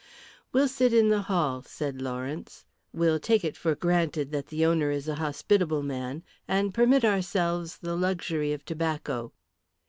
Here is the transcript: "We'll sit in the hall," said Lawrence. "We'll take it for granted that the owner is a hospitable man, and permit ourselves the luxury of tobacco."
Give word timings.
"We'll 0.51 0.67
sit 0.67 0.95
in 0.95 1.09
the 1.09 1.21
hall," 1.21 1.61
said 1.61 2.01
Lawrence. 2.01 2.65
"We'll 2.91 3.19
take 3.19 3.43
it 3.45 3.55
for 3.55 3.75
granted 3.75 4.31
that 4.31 4.47
the 4.47 4.65
owner 4.65 4.89
is 4.89 5.07
a 5.07 5.13
hospitable 5.21 5.83
man, 5.83 6.23
and 6.47 6.73
permit 6.73 7.05
ourselves 7.05 7.77
the 7.77 7.95
luxury 7.95 8.51
of 8.51 8.65
tobacco." 8.65 9.31